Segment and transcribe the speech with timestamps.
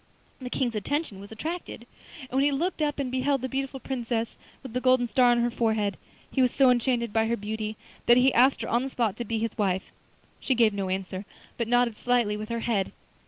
[0.41, 1.85] The King's attention was attracted,
[2.21, 5.41] and when he looked up and beheld the beautiful Princess with the golden star on
[5.41, 5.95] her forehead,
[6.31, 7.77] he was so enchanted by her beauty
[8.07, 9.91] that he asked her on the spot to be his wife.
[10.39, 11.23] She gave no answer,
[11.55, 12.91] but nodded slightly with her head.